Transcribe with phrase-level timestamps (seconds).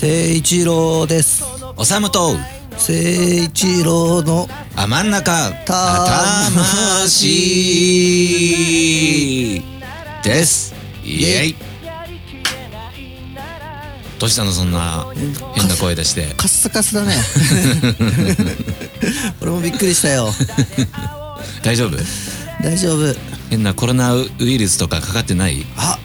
[0.00, 1.44] 誠一郎です。
[1.76, 2.40] おさむと誠
[2.90, 5.52] 一郎のあ真ん中。
[5.66, 9.62] 魂魂
[10.24, 10.74] です。
[11.04, 11.56] イエイ。
[14.18, 15.06] どうしたのそんな
[15.54, 16.28] 変な声出して。
[16.34, 17.14] カッサカスだね。
[19.42, 20.32] 俺もびっくりしたよ。
[21.62, 21.98] 大丈夫？
[22.62, 23.14] 大丈夫。
[23.50, 25.66] 変なコロナウイルスとかかかってない？
[25.76, 25.98] あ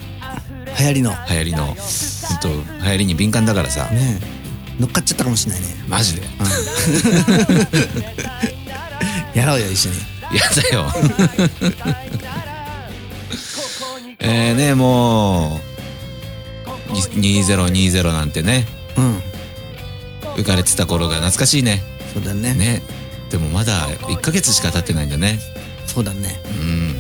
[0.80, 1.12] 流行りの。
[1.12, 1.78] ね流行りの
[2.46, 2.52] と
[2.84, 3.88] 流行りに敏感だからさ。
[3.92, 4.20] え。
[4.80, 5.68] 乗っかっちゃったかもしれないね。
[5.88, 6.28] マジで？
[9.34, 9.98] やろうよ一緒に。
[10.34, 10.92] やだよ。
[14.20, 15.60] えーねもう
[17.20, 18.66] に2020なんてね。
[18.98, 19.22] うん。
[20.36, 21.84] 浮かれてた頃が懐かしいね。
[22.14, 22.54] そうだね。
[22.54, 22.82] ね。
[23.30, 25.40] でもまだ1ヶ月しか経ってないんだね。
[25.86, 26.40] そうだね。
[26.46, 26.96] うん。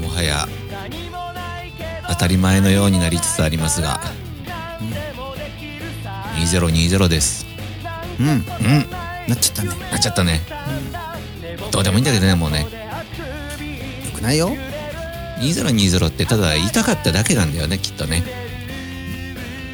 [0.00, 0.48] もはや
[2.12, 4.00] 当たり前のようになりつつありますが、
[6.36, 7.46] 2020です。
[8.20, 8.42] うんうん。
[9.28, 9.68] なっちゃったね。
[9.90, 10.40] なっちゃったね。
[11.70, 12.60] どうでもいいんだけどねもうね。
[12.60, 12.66] よ
[14.14, 14.50] くないよ。
[15.38, 18.22] 2020ってただ言いたかっただけなんだよねきっとね。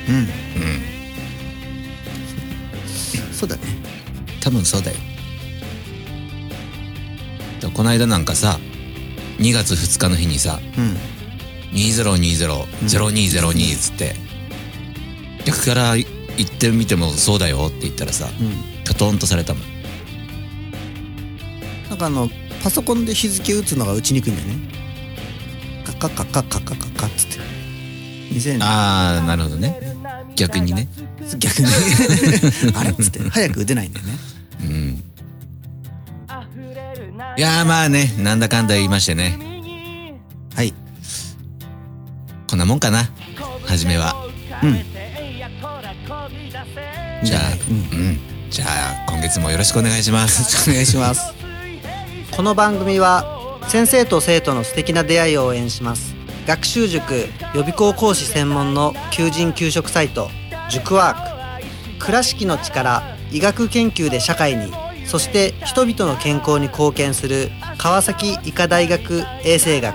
[0.08, 0.14] うん。
[0.16, 0.26] うん。
[3.32, 3.62] そうだね。
[4.40, 4.96] 多分そうだよ。
[7.60, 8.58] でこの間なんかさ
[9.38, 10.96] 2月2日の日にさうん
[11.72, 14.14] 2020-0202っつって。
[15.44, 16.06] 逆から言っ
[16.48, 18.50] てみてもそうだよって言ったらさうん。
[18.84, 19.62] ピョトンとされたもん。
[21.88, 22.28] なんかあの
[22.62, 24.56] パソコンで日付打つのが打ちにくいんだよね。
[25.84, 27.38] カッカッカッカッカッカッカッカッつって
[28.34, 29.80] 2000ああなるほどね
[30.36, 30.86] 逆にね
[31.38, 31.68] 逆に
[32.76, 34.12] あれっつって早く打てないんだよね
[34.60, 35.02] うん
[37.36, 39.38] いやーまあねなんだかんだ言いましてね
[42.58, 43.08] んなもんかな。
[43.66, 44.14] 初めは。
[44.64, 44.84] うん。
[47.24, 47.98] じゃあうん。
[48.00, 48.18] うん。
[48.50, 50.42] じゃあ今月もよろしくお願いします。
[50.68, 51.32] お願いします。
[52.32, 56.16] この番組は先生と生徒の素敵な出会いを応援します。
[56.48, 60.28] 学習塾予備校講師専門の求人・給食サイト
[60.68, 62.04] 塾ワーク。
[62.04, 64.72] 倉敷の力医学研究で社会に
[65.04, 69.94] そして人々の健康に貢献する川崎医科大学衛生学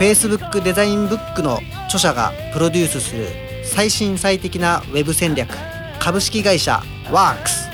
[0.00, 3.26] Facebook デザインブックの著者がプロデュースする
[3.62, 5.50] 最新最適なウェブ戦略
[5.98, 7.68] 株式会社ワークス。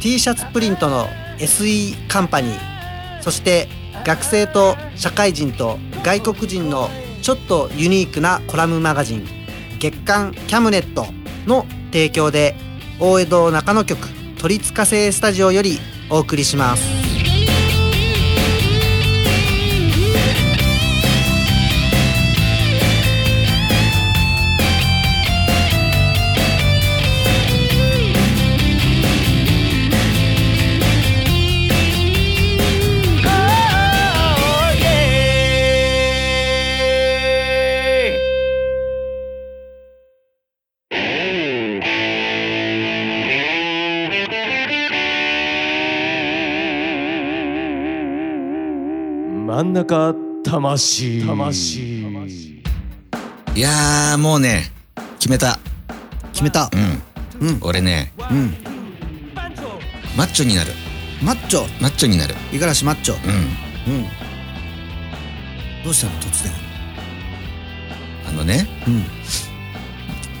[0.00, 1.06] T シャツプリントの
[1.38, 3.22] SE カンパニー。
[3.22, 3.68] そして
[4.04, 6.90] 学生と社会人と外国人の
[7.22, 9.24] ちょっとユニークなコラムマガジン
[9.78, 11.06] 月刊キャムネット
[11.46, 12.56] の提供で
[12.98, 15.78] 大江戸中野局鳥塚製スタジオより
[16.10, 17.03] お送りします。
[49.54, 50.12] 真ん中
[50.42, 51.24] 魂。
[51.24, 52.60] 魂。
[53.54, 54.72] いやーもうね
[55.20, 55.60] 決めた。
[56.32, 56.68] 決めた。
[57.40, 57.58] うん、うん。
[57.60, 58.56] 俺ねうん。
[60.16, 60.72] マッチョになる。
[61.22, 61.60] マッチョ。
[61.80, 62.34] マッチョになる。
[62.52, 63.14] 五十嵐マッチョ。
[63.14, 63.94] うん。
[63.94, 64.04] うん。
[65.84, 66.14] どうしたの？
[66.18, 66.52] 突然。
[68.28, 69.04] あのねうん。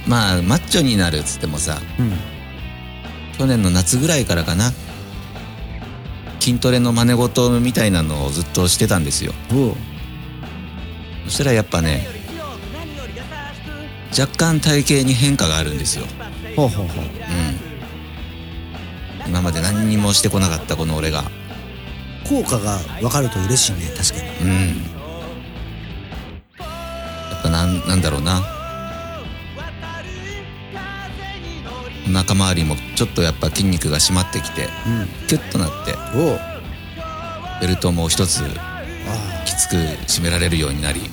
[0.08, 2.12] まあマッチョになるっつってもさうん。
[3.38, 4.72] 去年の夏ぐらいからかな
[6.44, 9.32] 筋トレの真似事みたいなのをずっとしてたんですよ。
[11.24, 12.06] そしたらやっぱね
[14.10, 16.04] 若干体型に変化があるんですよ。
[16.54, 17.04] ほうほうほう。
[17.04, 17.10] うん。
[19.26, 21.24] 今まで何にもしてこなかったこの俺が。
[22.28, 24.28] 効果が分かると嬉しいね確かに。
[24.40, 24.50] うん。
[26.58, 26.66] や
[27.38, 28.53] っぱなんなんだろうな
[32.06, 34.68] お腹周りもちょっとやっぱ筋肉が締まってきて
[35.26, 35.94] キュッとなって
[37.60, 38.42] ベルトも一つ
[39.06, 41.04] あきつく締められるようになり、あ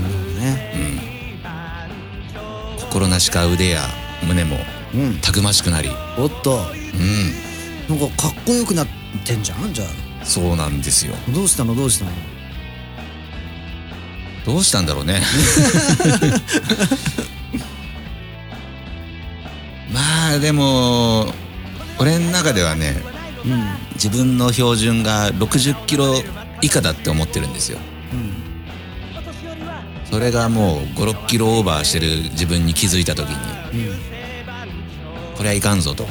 [0.00, 0.72] なるほどね。
[2.76, 3.82] うん、心なしか腕や
[4.26, 4.56] 胸も
[4.94, 5.18] うん。
[5.20, 6.60] たくましくなり、おっと。
[7.88, 8.86] うん、なんかかっこよくなっ
[9.24, 9.72] てんじゃん？
[9.74, 9.84] じゃ
[10.24, 11.14] そうなんですよ。
[11.28, 11.74] あどうしたの？
[11.74, 12.10] どうしたの？
[14.46, 15.20] どうしたんだろうね
[20.26, 21.26] まあでも
[22.00, 22.96] 俺の中ではね
[23.44, 23.62] うん
[23.94, 26.14] 自分の標準が60キロ
[26.60, 27.78] 以下だって思ってるんですよ。
[28.12, 28.42] うん
[30.04, 36.06] それがもう56キロオーバーしてる自分に気づいた時にうんこれはいかんぞと。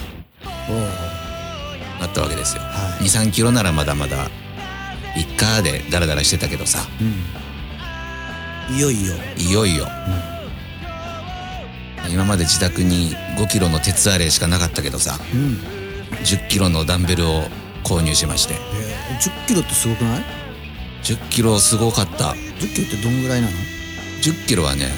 [1.99, 4.25] なったわけですよ、は23キロならまだまだ
[5.15, 6.79] いっかでダラダラしてたけどさ。
[8.69, 8.75] うん。
[8.75, 9.13] いよいよ。
[9.37, 9.87] いよいよ、
[12.15, 15.59] 今まで自宅に5キロの鉄アレイしかなかったけどさうん
[16.23, 17.43] 10キロのダンベルを
[17.83, 18.53] 購入しまして。
[18.53, 20.23] えー10キロってすごくない
[21.03, 22.31] ？10キロすごかった。
[22.31, 23.53] 10キロってどんぐらいなの
[24.21, 24.89] ？10キロはね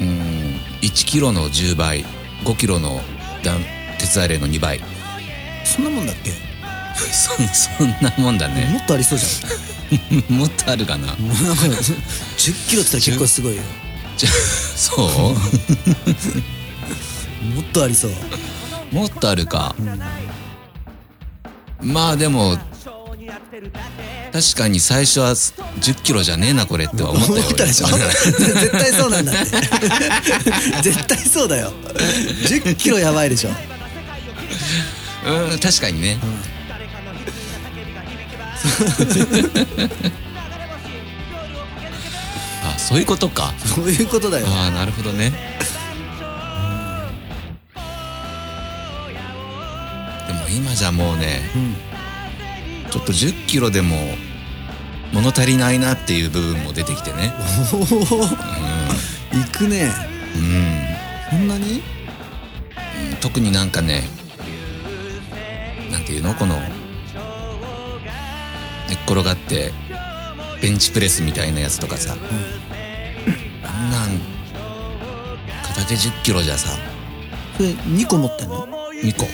[0.00, 2.04] うーん1キロの10倍
[2.44, 3.00] 5キロの
[3.44, 3.60] ダン
[3.98, 4.80] 鉄アレイの2倍。
[5.64, 6.30] そんなもんだっけ？
[7.12, 7.32] そ
[7.76, 8.64] そんなもんだね。
[8.72, 10.34] もっとありそうじゃん。
[10.38, 11.08] もっとあるかな。
[11.14, 13.62] もうなんか10キロって言ったら結構すごいよ
[14.20, 14.28] じゃ
[14.76, 15.06] そう？
[17.54, 18.10] もっとありそう。
[18.92, 19.74] もっとあるか、
[21.80, 22.58] まあでも
[24.32, 27.40] 確かに最初は10キロじゃねえなこれっては思ったよ。
[27.40, 27.86] 思ったでしょ？
[27.96, 29.32] 絶対そうなんだ。
[29.32, 29.36] っ
[30.82, 31.72] て絶対そうだよ。
[32.44, 33.50] 10キロやばいでしょ。
[35.26, 36.26] うん確かにね、あ
[42.88, 43.52] そういうことか。
[43.58, 45.32] そういうことだよああなるほどね。
[50.26, 51.76] でも今じゃもうねうん。
[52.90, 53.96] ちょっと10キロでも
[55.12, 57.32] 物足りないなっていう部分も出てきてね。
[57.72, 57.80] おお
[59.38, 59.92] 行くね。
[60.34, 60.88] うん。
[61.30, 61.82] そんなに？
[63.20, 64.02] 特になんかね
[65.92, 66.34] なんていうの？
[66.34, 66.56] この
[68.88, 69.72] 寝っ転がって
[70.60, 72.16] ベンチプレスみたいなやつとかさ、あ
[73.86, 74.10] んなん
[75.62, 76.76] 片手10キロじゃさ。
[77.56, 78.66] それ2個持ってんの
[79.02, 79.24] ？2個。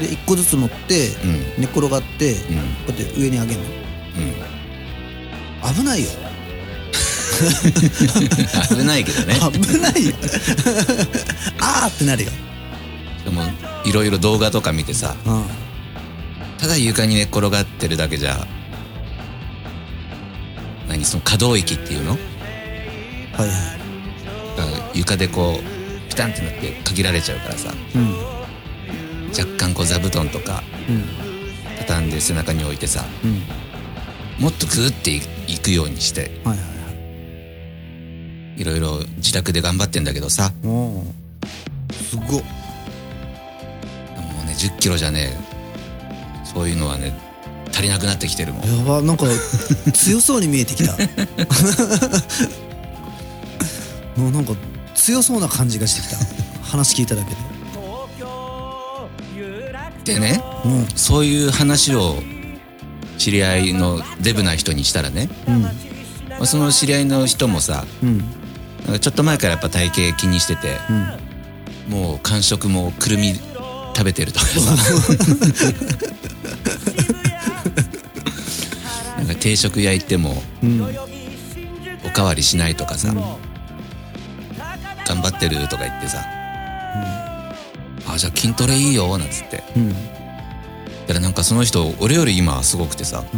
[0.00, 1.32] で1個ずつ持ってうん。
[1.58, 2.56] 寝っ転がってこうん。
[2.56, 3.66] うやって上に上げるの。
[5.68, 5.74] うん。
[5.74, 6.08] 危ないよ。
[8.68, 9.34] 危ないけどね。
[9.52, 10.14] 危ないよ。
[11.60, 12.30] あーってなるよ。
[13.24, 13.42] でも
[13.84, 15.14] いろいろ動画とか見てさ。
[15.24, 15.44] うん。
[16.58, 18.65] ただ床に寝っ転がってるだけじゃ何
[21.06, 22.10] その可動域っていうの？
[22.12, 22.20] はい
[23.40, 23.50] はい。
[24.58, 27.72] が床でこうピタンってなって限られちゃうからさ。
[27.94, 28.16] うん
[29.38, 31.04] 若干こう座布団とかうん
[31.78, 33.42] 畳んで背中に置いてさうん
[34.42, 36.64] もっとグーっていいくようにしてはいはいは
[38.56, 38.60] い。
[38.60, 40.52] いろいろ自宅で頑張ってんだけどさ。
[41.92, 42.26] すごっ。
[42.28, 42.38] も
[44.42, 45.36] うね10キロじゃね
[46.44, 47.12] そういうのはね
[47.76, 48.78] 足りなくなってきてるもん。
[48.78, 49.26] やばなんか
[49.92, 50.92] 強そうに見えてきた。
[54.16, 54.54] もうなんか
[54.94, 56.16] 強そうな感じがしてきた。
[56.62, 57.36] 話聞いただけで。
[60.14, 60.88] でねうん。
[60.94, 62.22] そういう話を
[63.18, 65.60] 知り合いのデブな人にしたらね、うん。
[65.62, 65.70] ま
[66.40, 68.24] あ、その知り合いの人もさうん。
[68.86, 70.78] なんかちょっと前からやっぱ体型気にしてて
[71.88, 71.94] うん。
[71.98, 73.42] もう間食もくるみ食
[74.04, 74.60] べてるとかさ
[79.46, 80.82] 定食屋行ってもうん
[82.04, 83.14] おかわりしないとかさ、
[85.06, 86.18] 頑張ってるとか言ってさ、
[88.08, 89.62] あじゃあ筋トレいいよなんつって。
[89.76, 89.90] うん。
[89.92, 89.98] だ
[91.06, 93.36] からなんかその人俺より今すごくてさう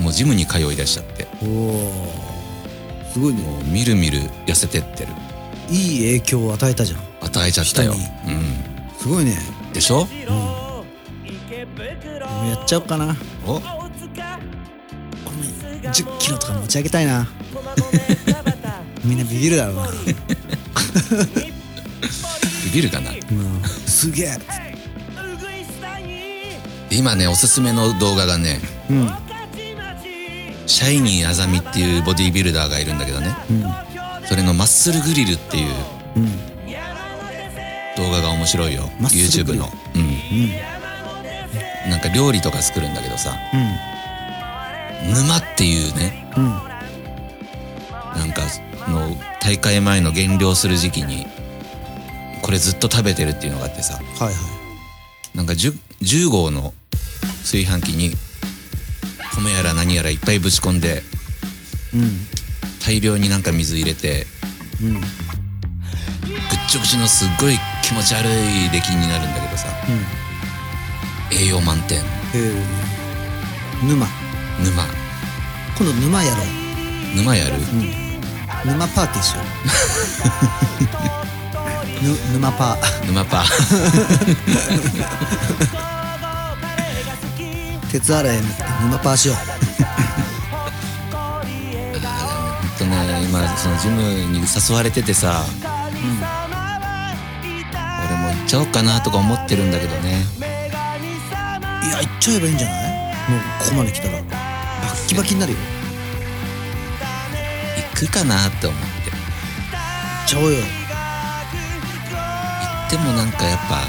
[0.00, 0.04] ん。
[0.04, 1.26] もうジムに通い出しちゃって。
[3.10, 3.40] すごいね。
[3.40, 5.12] もうみるみる痩せてってる。
[5.70, 7.00] いい影響を与えたじゃん。
[7.22, 7.94] 与えちゃったよ。
[7.94, 7.96] う
[9.00, 9.38] すごいね。
[9.70, 10.00] んでしょ？
[10.00, 10.08] も
[12.44, 13.16] うやっちゃおうかな。
[13.46, 13.77] お？
[15.88, 17.26] ごめん10キロとか持ち上げたいな。
[19.04, 19.88] みんなビビるだろうな、
[22.64, 23.10] ビビるかな？
[23.10, 24.38] うん、すげえ。
[26.90, 29.00] 今ねおすすめの動画がねうん。
[29.02, 29.14] うん
[30.66, 33.34] シャイニーあざみっていうボディービルダーがいるんだけどね。
[34.28, 35.72] それのマッスルグリルっていう
[36.16, 36.30] うん
[37.96, 38.82] 動画が面白いよ。
[39.00, 39.60] YouTube リル。
[39.60, 39.72] の。
[39.94, 41.90] うん。
[41.90, 43.34] なんか料理とか作るんだけどさ
[45.02, 46.44] 沼っていうねうん。
[46.44, 46.68] うん
[48.18, 48.42] なんか
[48.88, 51.26] の大会前の減量する時期に
[52.42, 54.30] これずっと食べてるっていうのがあってさはいは
[55.34, 55.36] い。
[55.36, 56.74] なんか 10, 10号の
[57.42, 58.10] 炊飯器に
[59.36, 61.02] 米やら何やらいっぱいぶち込んで
[61.94, 62.26] うん。
[62.84, 64.26] 大量になんか水入れて
[64.82, 64.94] うん。
[64.94, 65.02] ぐっ
[66.68, 69.68] ちょぐちょのすっごい気持ち悪い出来になるんだけどさ
[71.30, 72.02] 栄養満点。
[73.86, 74.06] 沼
[74.64, 74.84] 沼。
[75.76, 76.46] 今度沼やろう。
[77.16, 77.52] 沼やる？
[78.64, 79.44] 沼パーティーしよう。
[82.34, 83.06] ぬ沼パー。
[83.06, 83.44] 沼パ
[87.90, 88.36] 鉄洗い
[88.82, 89.40] 沼パーしよほ
[92.66, 95.42] んとね今そのジムに誘われててさ、
[98.06, 100.22] 俺も行っちゃおうかなとか思ってるんだけどね。
[100.38, 100.44] う
[101.86, 102.78] いや行っちゃえばいいんじゃない？
[103.30, 104.18] もうここまで来たら
[105.18, 105.58] バッキになるよ。
[107.92, 108.86] 行くかなって思って。
[110.28, 110.58] ちゃおうよ。
[110.60, 110.64] 行
[112.86, 113.82] ってもなんかやっぱ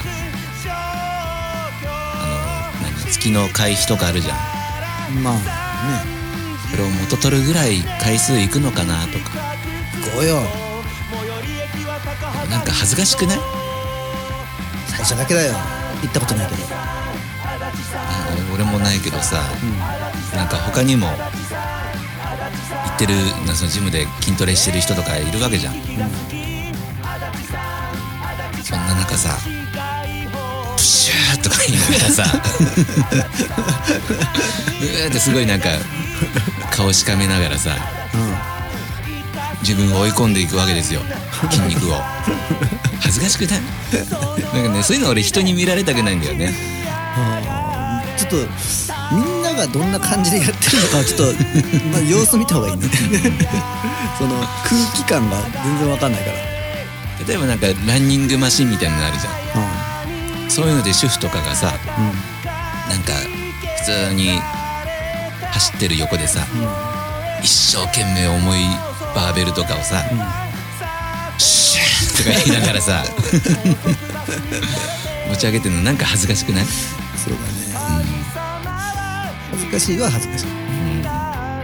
[1.86, 4.38] あの何月の会費とかあるじゃん。
[5.21, 5.41] まあね。
[6.71, 9.29] それを元取るぐらい回数行くのかなとか。
[10.03, 10.41] 行こうよ。
[12.50, 13.39] なんか恥ずかしくない？
[14.88, 15.53] 最初だけだよ。
[16.01, 16.63] 行ったことないけど。
[16.63, 19.43] うん俺もないけどさ、
[20.36, 21.13] なんか他にも行
[22.95, 25.74] ってるなそのジムで筋トレしてる人とかいるわけじゃん、
[28.63, 29.38] そんな中さ
[30.75, 32.24] プシューとか言いながらさ
[34.81, 35.69] うーってすごいなんか
[36.71, 37.75] 顔しかめながらさ
[39.62, 41.01] 自分を追い込んでいくわけですよ。
[41.51, 41.95] 筋肉を。
[43.01, 43.62] 恥ずかしくない？
[44.53, 46.53] なんかねそういうの俺人に見られたくないんだよね。
[48.17, 48.38] ちょっと
[49.60, 51.24] がどんな感じでやってるのかはちょっと、
[51.92, 52.88] まあ、様子見た方がいいね。
[54.18, 56.38] その空気感が全然わかんないから。
[57.28, 59.30] 例えばなんかランニングマシンみたいなのあるじゃ
[60.42, 60.50] うん。
[60.50, 61.74] そういうので主婦とかがさ
[62.89, 63.12] なんか
[63.84, 64.39] 普通に
[65.51, 66.39] 走ってる横でさ、
[67.44, 68.60] 一生懸命重い
[69.13, 70.04] バーベルとかをさ、
[71.38, 73.04] シューとか言いながらさ
[75.30, 76.66] 持ち上げてるのなんか恥ずかしくない？
[76.66, 76.72] そ
[77.30, 77.59] うだね、恥
[79.70, 80.46] ずかしいは恥ずかしい、
[81.06, 81.62] あ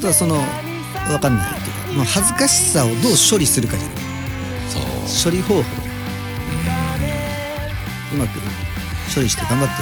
[0.00, 2.96] とはそのわかんないけど、まあ、恥ずかしさをどう
[3.30, 3.96] 処理するかじゃない。
[4.68, 5.32] そう。
[5.32, 5.60] 処理方法。
[8.12, 8.40] うまく
[9.14, 9.74] 処理して頑張って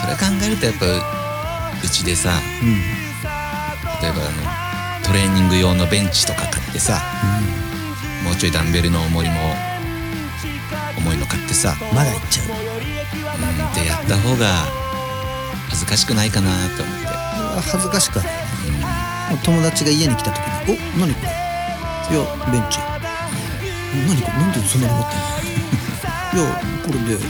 [0.00, 0.86] それ考えるとやっぱ
[1.82, 2.30] うちでさ
[2.62, 2.68] うん。
[4.00, 7.00] 例えばあのトレーニング用のベンチとか買ってさ、
[8.24, 9.54] もうちょいダンベルの重りも
[10.98, 12.46] 重いの買ってさ、まだいっちゃう。
[12.46, 14.87] うん、でやった方が
[15.78, 17.06] 恥ずかしくないかなって思って。
[17.70, 18.34] 恥ずかしくはない。
[19.44, 21.28] 友達が家に来た時に「お何これ?」
[22.16, 22.78] いやベンチ。
[24.08, 24.38] 何これ？
[24.40, 26.44] なんでそんなの持ってんの？
[26.44, 27.14] いやこれで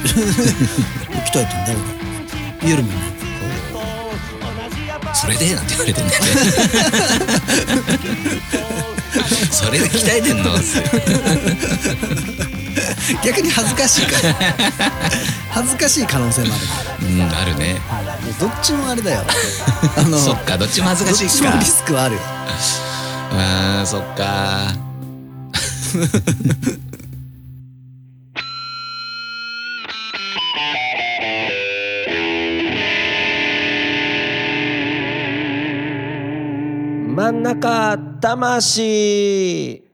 [1.28, 1.78] 鍛えてんだよ。
[2.62, 3.02] 言えるもんね。
[5.14, 6.24] それでなんて言われてんだよ。
[6.24, 6.30] ね
[9.50, 10.52] それで鍛えてんの？
[13.24, 14.34] 逆に恥ずかしいから。
[15.50, 16.58] 恥ずかしい可能性もあ
[17.02, 17.74] うんあるね。
[17.74, 17.80] る
[18.32, 19.22] どっちもあれだよ。
[19.96, 20.88] あのそっかどっちも。
[20.88, 21.44] 恥ずかしいか。
[21.44, 22.20] どっちもリスクはあるよ。
[23.32, 24.74] あーそっか。
[37.18, 39.82] 真ん中魂「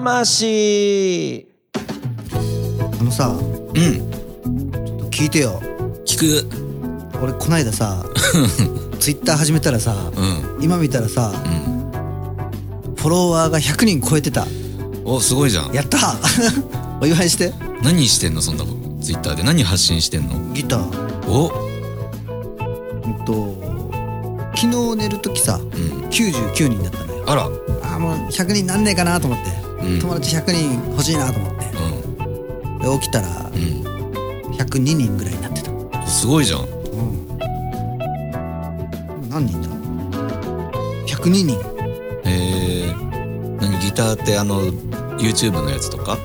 [0.00, 1.46] 魂。
[3.00, 3.76] あのさうん。
[5.10, 5.60] 聞いてよ。
[6.04, 7.20] 聞く。
[7.22, 8.04] 俺こないださ
[8.98, 10.64] ツイッター始めたらさうん。
[10.64, 12.94] 今見たらさうん。
[12.96, 14.48] フォロワーが100人超えてた。
[15.04, 15.72] おすごいじゃん。
[15.72, 16.16] やった。
[17.00, 17.52] お祝いして。
[17.84, 18.64] 何してんのそんな
[19.00, 19.44] ツイッターで。
[19.44, 20.52] 何発信してんの？
[20.54, 21.30] ギター。
[21.30, 21.52] お。
[23.06, 23.54] うんと
[24.56, 26.08] 昨日寝る時さうん。
[26.08, 27.22] 99人だったのよ。
[27.26, 27.42] あら。
[27.44, 29.63] あーもう100人なんねえかなと思って、うん
[30.00, 31.64] 友達100人欲しいなと思って。
[31.66, 33.60] うで起きたらんうん。
[34.52, 36.06] 102人ぐらいになってた。
[36.06, 36.60] すごいじゃん。
[39.28, 39.68] 何人だ
[41.06, 41.58] 102人。
[42.24, 42.30] へ
[42.88, 42.94] え
[43.60, 44.62] 何ギターってあの
[45.18, 46.18] YouTube のやつとか？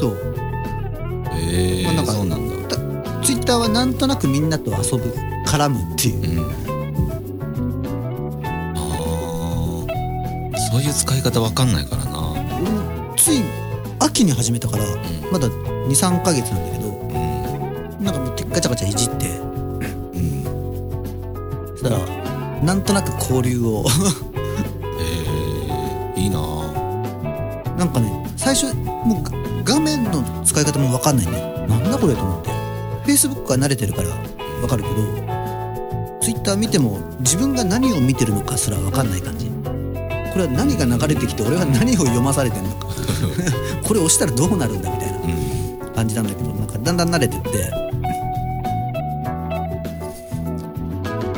[0.00, 0.16] そう。
[1.32, 2.76] へえまあなんかそうなんだ。
[3.22, 5.14] ツイッターはなんとなくみんなと遊ぶ
[5.46, 6.40] 絡むっていう。
[6.40, 6.46] うん。
[8.74, 10.58] あー。
[10.70, 12.16] そういう使い方わかんないからな
[14.16, 14.86] 秋に始めたからん。
[15.30, 17.04] まだ23ヶ月なんだけどう
[18.00, 18.02] ん。
[18.02, 19.28] なんかもうガチャガチャいじって。
[19.28, 19.40] う
[20.18, 20.42] ん。
[21.76, 21.98] そしたら
[22.62, 23.84] なんとなく交流を。
[23.84, 23.88] へ
[26.16, 26.38] えいいな。
[26.38, 29.22] ぁなんかね最初もう
[29.62, 32.50] 画面の使い方も分かんないんだよなんだこれと思って。
[33.04, 34.08] Facebook は慣れてるから
[34.62, 34.96] 分かるけど
[36.22, 39.50] Twitter 見ても自分が何を見てるのかすら分かんない感じ。
[40.32, 42.85] これは何が流れてきて俺は何を読まされてんのか
[43.82, 45.94] これ押したらどうなるんだみたいなうん。
[45.94, 47.50] 感じなんだけどなんかだんだん慣れてって。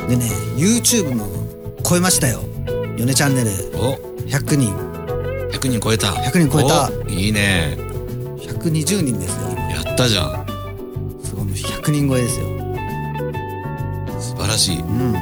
[0.07, 0.25] でね
[0.57, 1.27] YouTube も
[1.87, 2.41] 超えましたよ。
[2.97, 3.49] ヨネチャンネル。
[3.77, 3.95] お。
[4.27, 4.75] 100人。
[5.51, 6.07] 100人超えた。
[6.07, 6.89] 100人超えた。
[6.89, 7.77] おいいね。
[8.37, 9.61] 120人ですよ今。
[9.71, 10.45] やったじゃん。
[11.23, 11.45] すごい。
[11.45, 12.47] もう100人超えですよ。
[14.19, 14.79] 素晴らしい。
[14.79, 15.13] うん。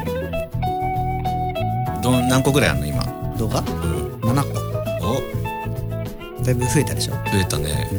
[2.02, 3.04] どん何個ぐらいあんの今？
[3.38, 3.60] 動画？
[3.60, 4.20] うん。
[4.22, 4.60] 7個。
[4.60, 4.67] お
[6.48, 7.14] だいぶ増えたでしょ？
[7.14, 7.90] 増えたね。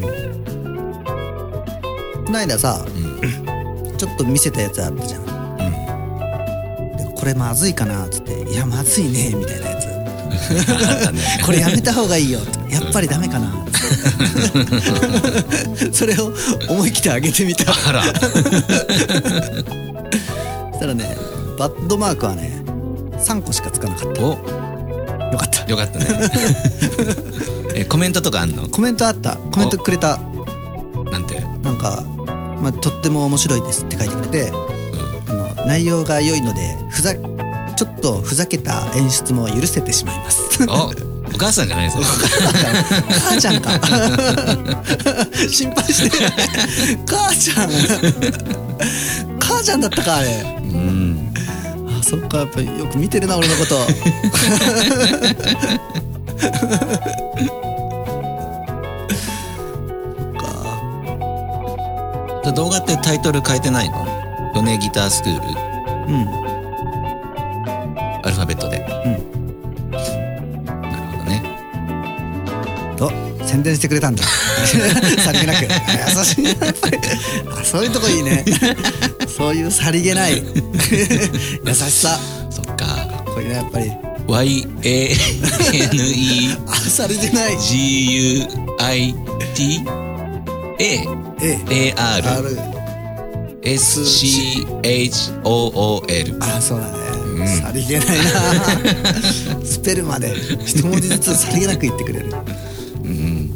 [2.25, 3.97] この間さうん。
[3.97, 5.23] ちょっと見せたやつあったじゃん。
[5.23, 6.97] うん。
[6.97, 9.89] でこれまずいかなっつって「いやまずいね」みたいなやつ。
[11.45, 12.39] これやめた方がいいよ
[12.71, 13.53] やっぱりダメかな。
[15.93, 16.33] それを
[16.69, 17.73] 思い切ってあげてみた。
[17.75, 18.03] そあら。
[18.05, 18.11] し
[20.81, 21.17] たらね
[21.59, 22.63] バッドマークはね
[23.19, 24.23] 3個しかつかなかった。
[24.23, 24.29] お。
[24.31, 24.37] よ
[25.37, 25.71] かった。
[25.71, 26.07] よかったね
[27.81, 28.69] えコメントとかあんの？
[28.69, 29.37] コメントあった。
[29.37, 30.19] コメントくれた。
[31.11, 31.41] なんて？
[31.63, 32.03] なんか、
[32.61, 34.51] まあ、とっても面白いですって書いてくれて
[35.29, 40.65] あの内容が良いのでふざちょっとふざけた演出も許せてしまいます。
[40.69, 40.93] お
[41.29, 42.05] お母さんじゃないですか
[43.31, 43.71] 母ちゃんか。
[45.49, 46.17] 心配して。
[47.07, 47.71] 母ちゃん。
[49.39, 50.59] 母ちゃんだったかあれ。
[50.63, 51.33] うん。
[52.01, 53.77] あそっかやっぱりよく見てるな俺のこと
[62.59, 64.05] 動画ってタイトル変えてないの？
[64.57, 65.43] ヨネギタースクール。
[66.13, 66.29] うん。
[68.25, 68.85] アルファベットで。
[69.05, 69.93] うん。
[69.93, 70.01] な
[70.91, 71.41] るほどね。
[73.01, 74.25] お宣伝してくれたんだ。
[75.23, 75.63] さりげなく。
[75.63, 75.69] 優
[76.25, 76.57] しい
[77.63, 78.45] そういうとこいいね。
[79.29, 80.43] そういうさりげない。
[80.43, 82.19] 優しさ。
[82.51, 82.87] そっか。
[83.25, 83.93] これねやっぱり。
[86.67, 87.57] あさりげない。
[90.81, 91.07] A
[91.41, 92.51] A AR R
[93.63, 97.49] SCHOOL あそうだね、うん。
[97.49, 98.15] さりげないな。
[99.65, 100.35] スペルまで。
[100.65, 102.27] 一文字ずつさりげなく言ってくれる。
[103.05, 103.51] うん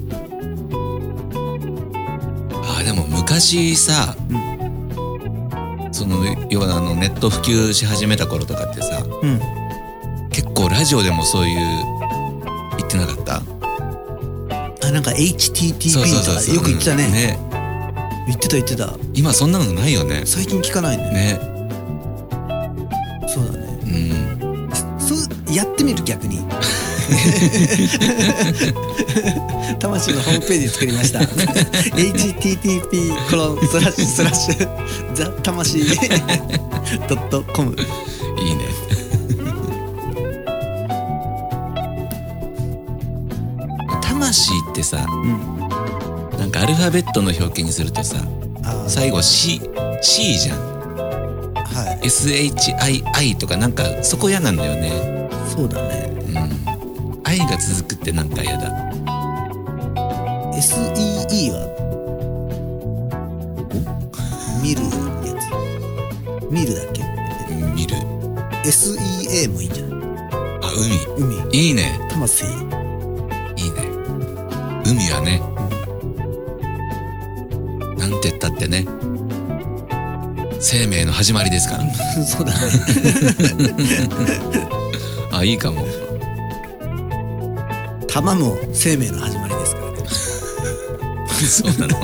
[2.79, 4.15] あでも昔さ、
[5.93, 6.17] その
[6.51, 9.41] 要はあのネット普及し始めた頃とかってさうん。
[10.31, 11.59] 結構ラジオでもそういう
[12.79, 13.43] 言ってなかった？
[14.87, 16.07] あなんか HTTP とか
[16.53, 17.39] よく言ってたね,、ね
[18.27, 18.95] 言ってた言ってた。
[19.15, 20.23] 今そんなのないよね。
[20.27, 21.11] 最近聞かないね。
[21.11, 21.41] ね。
[23.27, 23.59] そうだね。
[23.85, 23.89] う
[24.69, 24.71] ん。
[25.01, 25.19] そう
[25.53, 26.41] やってみる逆に。
[29.81, 31.19] 魂のホームページ作りました。
[31.99, 34.69] http コロンスラッシュスラッシュ
[35.15, 35.81] ザ魂。
[37.09, 37.77] ドットコム。
[38.39, 38.65] いいね。
[44.03, 45.27] 魂ってさう
[45.59, 45.62] ん
[46.43, 48.17] なんかアルファベットの表記にするとさ
[48.89, 49.61] 最後 C,
[50.03, 50.59] C じゃん。
[51.55, 52.07] はい。
[52.09, 55.31] SHII とかなんかそこ嫌なんだよね。
[55.47, 56.11] そうだね。
[56.11, 56.35] うん。
[57.23, 58.67] I が続くってなんか嫌だ。
[60.57, 61.69] SEE は？
[64.65, 64.91] 見るや
[65.39, 66.51] つ。
[66.51, 67.03] 見るだっけ？
[67.53, 67.95] うん見る
[68.65, 70.01] SEA もいいんじゃない？
[70.61, 70.73] あ
[71.17, 71.25] 海。
[71.25, 71.57] 海。
[71.57, 72.01] いいね。
[72.11, 72.53] 魂いい
[73.71, 73.87] ね。
[74.85, 75.41] 海はね
[78.23, 78.87] なんて言ったってね。
[80.61, 81.93] 生命の始まりですから。
[82.25, 82.59] そうだね。
[85.33, 85.85] あいいかも。
[88.07, 89.99] 玉も生命の始まりですからね。
[91.49, 91.97] そうなの。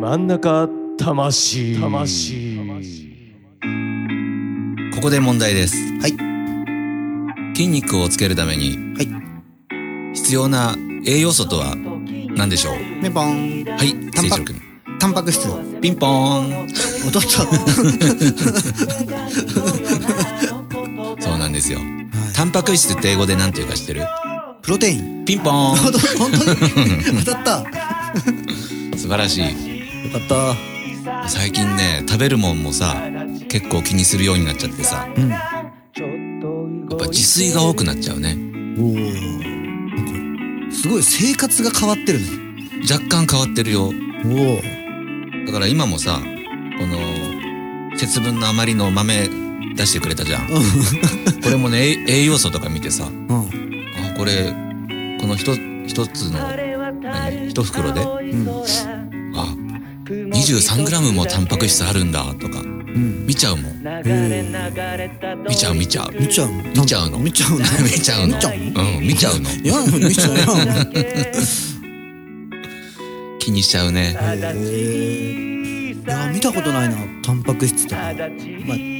[0.00, 0.68] 真ん中
[1.14, 1.78] 魂。
[1.78, 2.58] 魂。
[4.92, 5.76] ここで問題です。
[6.00, 6.10] はい。
[7.54, 8.76] 筋肉をつけるために。
[8.96, 9.08] はい。
[10.16, 10.74] 必要な
[11.06, 11.76] 栄養素とは
[12.34, 12.76] 何でしょう？
[13.00, 13.64] メンポン。
[13.66, 14.60] はいタンパ聖くん
[14.98, 15.46] タンパク質。
[15.80, 16.66] ピンポーン。
[16.66, 17.46] 踊った。
[21.22, 21.78] そうなんですよ。
[21.78, 21.88] はい。
[22.34, 24.02] タンパク質って英語で何て言うか知ってる？
[24.60, 25.24] プロテイン。
[25.24, 25.76] ピンポーン。
[25.76, 26.44] 本 当本当に？
[27.24, 27.50] 当たった。
[27.60, 27.66] よ
[28.96, 29.44] 素晴らしい。
[30.10, 30.75] かった
[31.28, 32.94] 最近ね食べるもんもさ
[33.48, 35.08] 結構気にするようになっちゃってさ。
[35.16, 35.28] うん。
[35.28, 38.36] やっぱ自炊が多くなっちゃうね。
[38.78, 42.26] おおなんかすごい生活が変わってるね。
[42.90, 43.84] 若干変わってるよ。
[43.84, 43.92] おお
[45.46, 46.20] だから今もさ
[46.78, 49.28] この節分の余りの豆
[49.74, 50.48] 出してくれたじゃん。
[51.42, 53.40] これもね栄栄養素とか見てさうん。
[53.40, 53.46] あ
[54.16, 54.52] これ
[55.20, 55.54] この一
[55.86, 56.38] 一つの
[57.02, 58.00] 何一袋で？
[58.00, 58.48] うん。
[58.48, 58.95] あ
[60.36, 62.60] 23g もタンパク質あるんだとか。
[62.60, 63.26] うん。
[63.26, 63.76] 見ちゃうもん。
[65.48, 67.10] 見ちゃう見ちゃう見ちゃう見ちゃう。
[67.10, 67.18] の。
[67.18, 67.58] 見ちゃうの。
[67.82, 68.36] 見ちゃうの。
[68.36, 68.58] 見ちゃう。
[69.00, 69.50] ん見ちゃうの。
[69.50, 70.44] いや見ちゃうよ。
[73.38, 74.10] 気にしちゃうね。
[74.10, 74.14] い
[76.08, 76.96] や見たことないな。
[77.22, 78.16] タンパク質とか、まあ、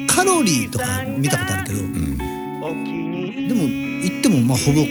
[0.09, 1.81] カロリーとか見たことあるけど。
[1.81, 2.16] うん。
[3.49, 3.66] でも
[4.03, 4.85] 言ってもまあほぼ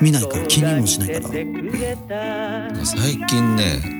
[0.00, 1.28] 見ないから気にもしないから。
[2.84, 3.99] 最近ね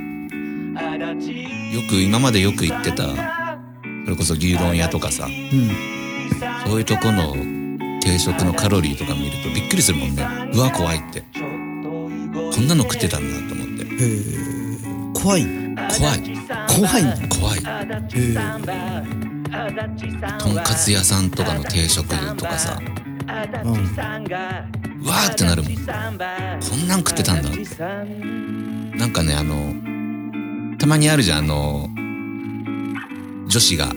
[0.81, 3.05] よく今までよく行ってた
[4.05, 5.71] それこそ牛丼屋とかさうん。
[6.67, 7.35] そういうとこの
[8.01, 10.25] 定食のカロリーとか見るとびっくりするもんね。
[10.55, 11.23] うわ怖いって。
[11.35, 13.85] こんなの食ってたんだと思って。
[15.23, 15.45] 怖い？
[15.99, 16.23] 怖い。
[16.67, 17.03] 怖い。
[17.29, 17.61] 怖い。
[20.39, 22.81] とんかつ屋さんとかの定食とかさ。
[22.81, 23.73] うん。
[23.73, 25.75] うわーってなるもん。
[25.75, 25.83] こ
[26.77, 27.51] んなん食ってたんだ
[28.97, 29.75] なんかねあの
[30.81, 31.91] たまにあるじゃんあの
[33.49, 33.93] 女子が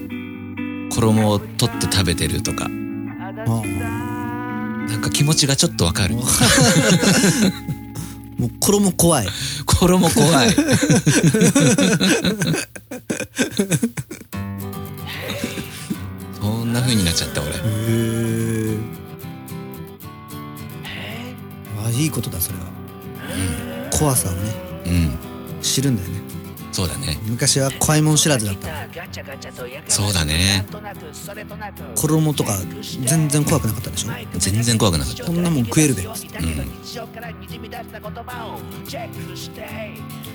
[0.93, 2.65] 衣を取って食べてるとか。
[2.65, 2.69] あ
[4.89, 6.15] なんか気持ちがちょっとわかる。
[8.37, 9.27] もう衣怖い。
[9.65, 10.49] 衣怖い。
[16.41, 17.51] そんな風になっちゃった俺。
[17.51, 18.77] へえ
[21.85, 22.65] あいいことだそれは、
[23.91, 24.53] 怖さをね。
[24.85, 25.17] うん。
[25.61, 26.22] 知るんだよね
[26.73, 27.19] そうだね。
[27.27, 28.67] 昔は怖いもん知らずだった。
[29.87, 30.65] そうだね。
[31.95, 32.57] 衣とか
[33.05, 34.09] 全然怖くなかったでしょ？
[34.39, 35.23] 全然怖くなかった。
[35.23, 36.11] こんなもん食えるべうん。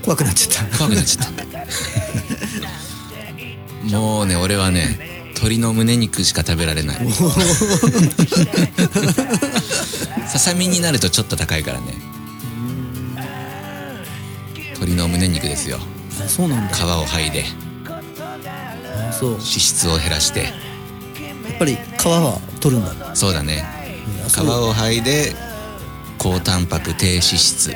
[0.04, 1.26] 怖くなっちゃっ怖くなっちゃっ
[3.90, 3.96] た。
[3.98, 7.12] もうね俺はね鶏の胸肉しか食べられない。
[10.28, 11.94] ささみになるとちょっと高いからね。
[14.74, 15.80] 鶏の胸肉ですよ
[16.26, 16.74] そうなんだ。
[16.74, 17.44] 皮を剥いで。
[19.08, 19.30] あそう。
[19.32, 20.52] や脂質を減らして。
[21.58, 23.16] っぱり皮は取るんだ。
[23.16, 23.64] そうだね。
[24.28, 25.34] 皮を剥いで
[26.18, 27.70] 高タンパク低脂質。
[27.70, 27.74] う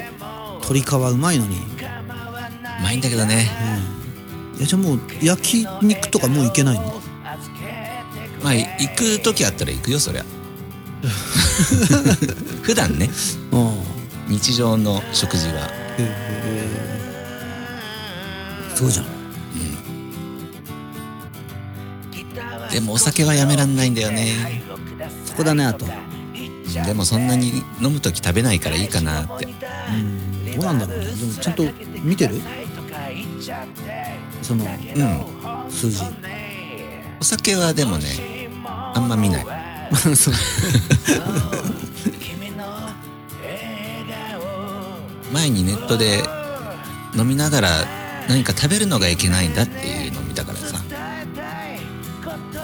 [0.62, 1.56] 鶏皮うまいのに。
[2.82, 3.50] まいんだけどね。
[4.58, 7.00] いやじゃあもう焼肉とかもういけないの？
[8.42, 10.24] まあい行く時あったら行くよそりゃ。
[12.62, 13.10] 普段ね。
[13.52, 13.72] あ
[14.28, 15.68] 日常の食事は
[18.82, 19.06] そうじゃん。
[22.72, 24.60] でもお酒はやめらんないんだよね。
[25.24, 25.86] そこだねあと。
[25.86, 25.92] うん
[26.86, 29.46] でもそんなに飲む時食べないからいいかなって。
[29.46, 29.50] う
[29.94, 30.54] ん。
[30.56, 31.04] どうなんだろうね。
[31.04, 31.64] でもちゃんと
[32.02, 32.40] 見てる？
[34.40, 35.70] そのうん。
[35.70, 36.02] 数字。
[37.20, 39.46] お酒はでもねあんま見ない。
[40.16, 40.34] そう。
[45.30, 46.24] 前にネットで
[47.14, 50.78] 飲みながら何か食べるのがいけないんだっていうのを見たからさ。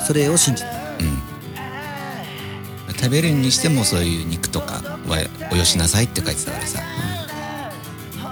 [0.07, 0.69] それを信じて
[1.01, 1.19] うん。
[2.95, 5.19] 食べるにしてもそういう肉とかは
[5.53, 6.81] およしなさいって書いてたからさ、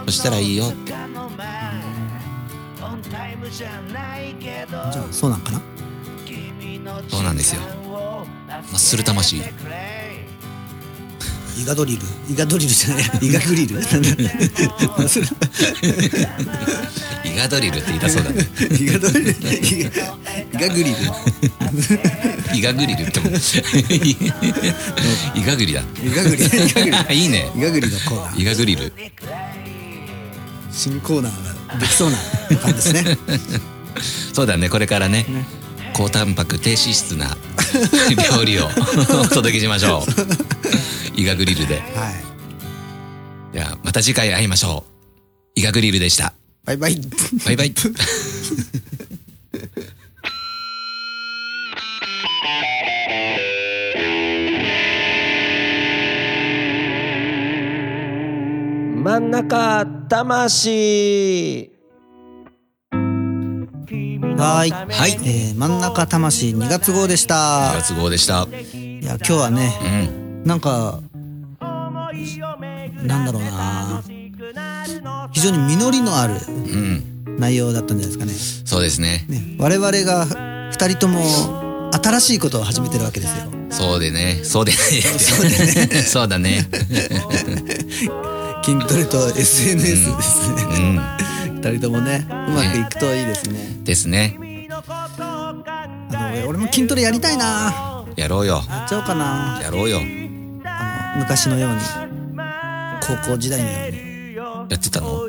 [0.07, 0.93] そしたらいいよって。
[3.53, 3.69] じゃ
[4.73, 5.61] あそうなんかな？
[7.09, 7.61] そうなんですよ。
[8.49, 9.43] マッスル魂
[11.59, 12.03] イガドリル。
[12.31, 13.05] イガドリルじゃない。
[13.23, 13.81] イガグリル。
[13.81, 13.83] イ
[17.37, 18.47] ガドリルって言いたそうだね。
[18.79, 19.31] イガドリル。
[19.31, 19.35] イ
[19.85, 20.97] ガイガグリル。
[22.55, 23.31] イガグリルっても。
[25.35, 25.81] イガグリだ。
[25.81, 26.45] イガグリ。
[26.45, 27.51] イガグリいいね。
[27.57, 28.41] イガグリのコーナー。
[28.43, 28.93] イガグリル。
[30.71, 32.17] 新コーナーができそうな
[32.61, 33.19] 感じですね。
[34.35, 34.69] そうだね。
[34.69, 35.25] これからね
[35.97, 37.39] 高タンパク低脂質な
[38.37, 38.67] 料理を
[39.25, 41.19] お届けしましょう。
[41.19, 41.81] イガグリルで。
[41.95, 43.55] はい。
[43.55, 44.91] ではまた次回会いましょう。
[45.59, 46.35] イガグリルでした。
[46.67, 47.01] バイバイ。
[47.47, 47.73] バイバイ。
[59.03, 61.76] 真ん中魂
[64.37, 64.71] はい。
[64.71, 65.13] はい。
[65.25, 67.73] えー、真ん中魂2月号でした。
[67.73, 68.47] 2月号でした。
[68.75, 69.87] いや今日はねう
[70.43, 70.45] ん。
[70.45, 71.01] なんか
[73.03, 74.03] なんだろうな。
[75.33, 77.39] 非常に実りのあるうん。
[77.39, 78.33] 内容だったんじゃないですかね。
[78.65, 79.25] そうですね。
[79.29, 83.45] ね我々が2人とも新しいことを始めてるわけですよ。
[83.71, 84.41] そうでね。
[84.43, 84.77] そうでね。
[84.77, 86.69] そう だね。
[88.65, 93.59] 筋トレと SNS ですね、うん2人ともねうまくいくといいですね。
[93.83, 94.39] ですね。
[94.71, 95.63] あ
[96.41, 98.05] の俺も筋トレやりたいな。
[98.17, 98.63] やろうよ。
[98.69, 99.59] やっちゃおうかな。
[99.63, 99.99] やろうよ。
[99.99, 101.81] あの昔のように
[103.01, 104.07] 高校時代のように。
[104.69, 105.29] やってたの？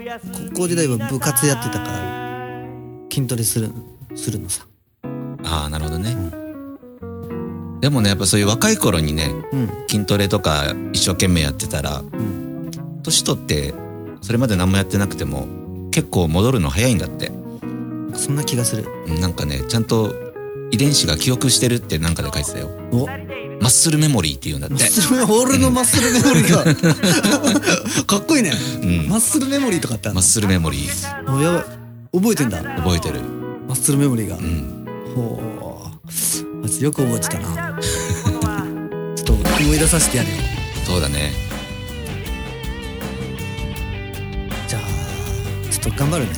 [0.52, 2.66] 高校時代は部活やってたから
[3.12, 3.72] 筋トレする
[4.16, 4.66] するのさ。
[5.44, 6.16] ああなるほどね。
[7.80, 9.70] でもねやっぱそういう若い頃にねうん。
[9.88, 12.72] 筋トレとか一生懸命やってたらうん。
[13.04, 13.74] 年取って
[14.22, 15.48] それまで何もやってなくても
[15.98, 17.32] 結構戻るの早いんだって。
[18.14, 18.86] そんな気がする。
[19.08, 20.14] うんなんかねちゃんと
[20.70, 22.70] 遺伝子が記憶してるってなんかで書いてたよ。
[22.92, 23.08] お。
[23.08, 23.14] マ
[23.66, 24.76] ッスルメモリーっていうんだって。
[24.76, 28.06] マッスルメ俺のマッスルメモリーが。
[28.06, 29.10] かっこいいね、うん。
[29.10, 31.36] マッスルメモリーとかってあるのマッスルメモリー。
[31.36, 31.64] おやばい。
[32.14, 32.62] 覚えてんだ。
[32.62, 33.22] 覚えてる。
[33.68, 34.86] マッスルメモリーが、うん。
[35.16, 36.84] ほう。
[36.84, 37.80] よく覚えてたな。
[39.16, 40.36] ちょっと思い出させてやるよ。
[40.86, 41.47] そうだね
[45.92, 46.32] と頑張るね。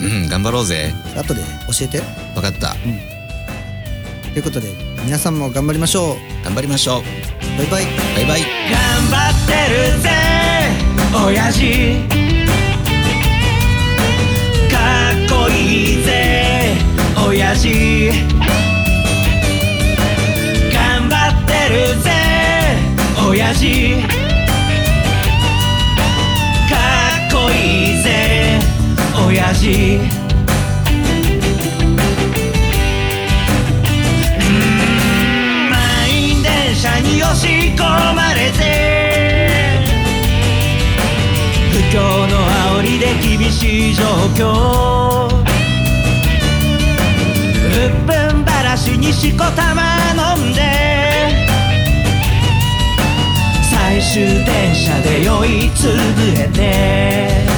[0.00, 0.92] うん頑張ろうぜ。
[1.16, 1.46] 後で教
[1.82, 2.02] えて。
[2.34, 2.74] 分かった。
[4.32, 4.68] ということで
[5.04, 6.16] 皆さんも頑張りましょう。
[6.44, 7.02] 頑張りましょう。
[7.58, 7.84] バイバイ。
[8.16, 8.40] バイバイ。
[8.40, 8.48] 頑
[9.10, 10.10] 張ってるぜ
[11.14, 12.02] 親父。
[14.70, 14.76] か
[15.12, 16.76] っこいいぜ
[17.26, 18.10] 親父。
[20.72, 22.10] 頑張ってるぜ
[23.28, 24.23] 親父
[29.64, 29.98] 親父
[35.70, 37.78] 満員電車に押し込
[38.14, 38.62] まれて。
[41.72, 41.96] 不況
[42.30, 42.36] の
[42.76, 44.04] 煽りで厳しい状
[44.36, 44.42] 況。
[47.64, 49.82] うっぷんばらしにしこたま
[50.36, 50.60] 飲んで。
[53.70, 57.53] 最終電車で酔いつぶれて。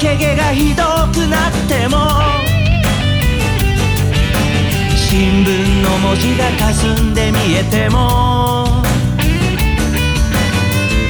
[0.00, 0.82] け毛がひど
[1.12, 1.98] くなっても
[4.96, 8.82] 新聞の文字が霞んで見えても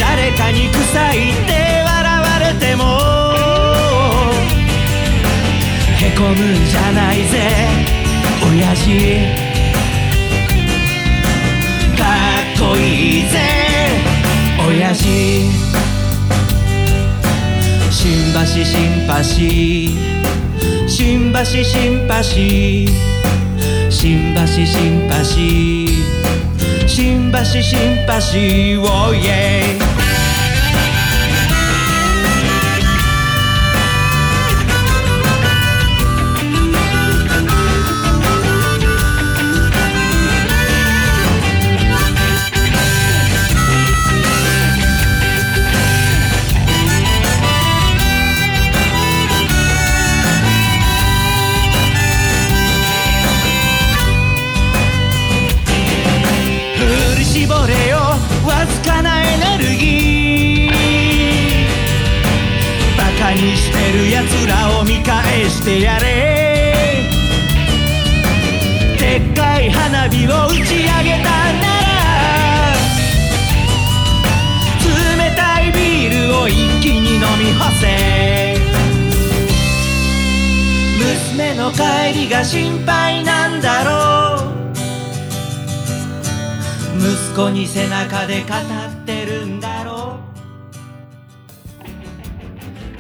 [0.01, 2.83] 誰かに臭いって笑われても
[5.97, 7.39] へこむんじゃないぜ
[8.43, 8.91] 親父。
[11.97, 12.03] か
[12.43, 13.39] っこいいぜ
[14.67, 15.71] 親父。
[18.11, 19.13] 新橋新橋。
[20.89, 22.13] 新橋新橋。
[23.89, 25.15] 新橋新橋。
[26.89, 28.83] 新橋新橋。
[28.83, 30.00] おい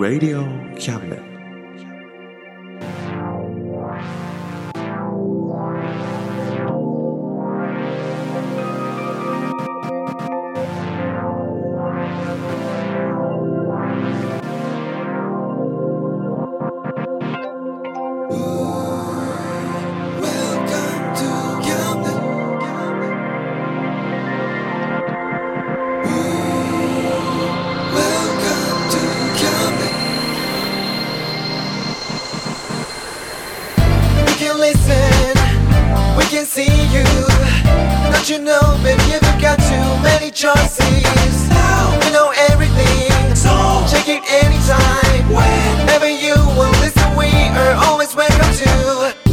[0.00, 1.29] Radio Cabinet.
[34.40, 35.36] can listen,
[36.16, 37.04] we can see you.
[38.10, 41.50] Don't you know, baby, you've got too many choices.
[41.50, 43.50] Now we know everything, so
[43.86, 45.28] check it anytime.
[45.28, 49.29] Whenever you will listen, we are always welcome to.